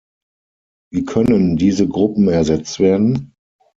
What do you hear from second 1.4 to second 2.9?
diese Gruppen ersetzt